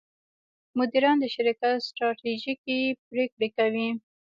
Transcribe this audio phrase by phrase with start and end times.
[0.77, 3.89] مدیران د شرکت ستراتیژیکې پرېکړې کوي.